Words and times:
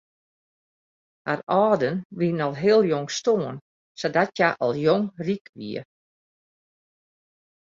Har 1.27 1.41
âlden 1.57 1.97
wiene 2.19 2.41
al 2.47 2.55
heel 2.63 2.81
jong 2.91 3.07
stoarn 3.17 3.57
sadat 4.01 4.29
hja 4.37 4.49
al 4.63 4.73
jong 4.83 5.05
ryk 5.25 5.45
wie. 5.57 5.81